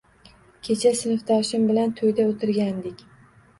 [0.67, 3.07] Kecha sinfdoshim bilan toʻyda oʻtirgandik.